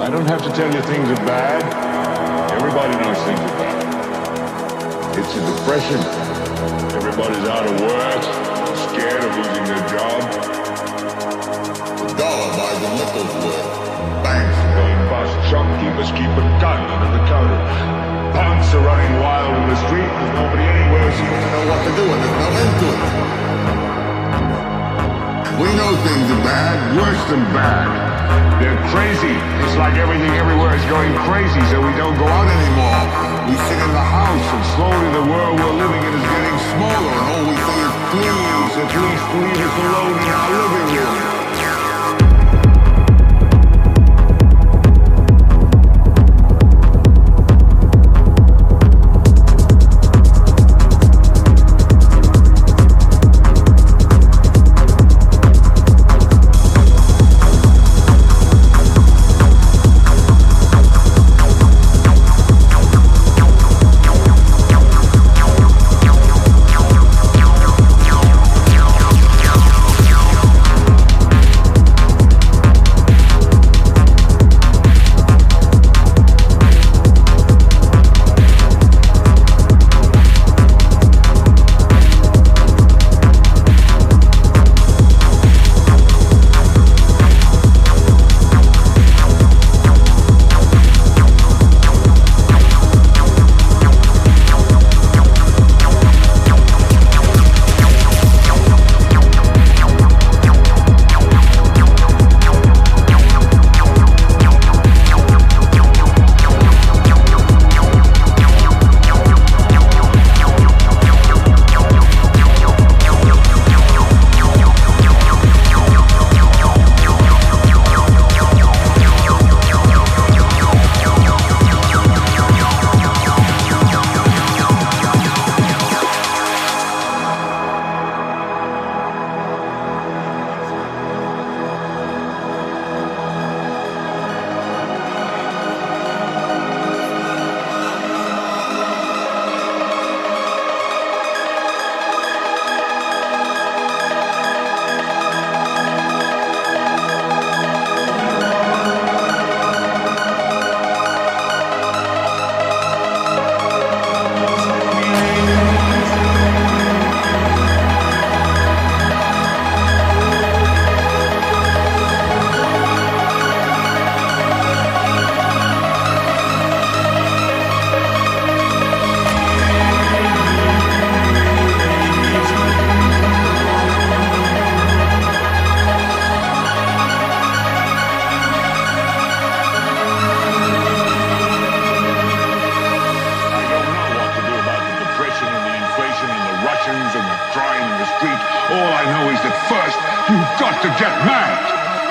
[0.00, 1.60] I don't have to tell you things are bad.
[2.56, 3.84] Everybody knows things are bad.
[5.12, 6.00] It's a depression.
[6.96, 8.24] Everybody's out of work,
[8.88, 10.24] scared of losing their job.
[12.00, 14.24] The dollar buys a nickel's worth.
[14.24, 15.36] Banks are going bust.
[15.52, 17.60] Shopkeepers keep a gun under the counter.
[18.32, 20.08] Punks are running wild in the street.
[20.08, 23.04] There's nobody anywhere seems to know what to do, and there's no end to it.
[25.60, 28.09] We know things are bad, Worse than bad.
[28.60, 29.34] They're crazy.
[29.64, 33.02] It's like everything everywhere is going crazy, so we don't go out anymore.
[33.48, 37.12] We sit in the house, and slowly the world we're living in is getting smaller,
[37.14, 41.29] and all we say is, please, at least leave us alone in our living room.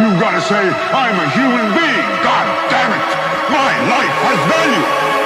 [0.00, 2.06] You've got to say, I'm a human being.
[2.26, 3.06] God damn it.
[3.54, 5.23] My life has value.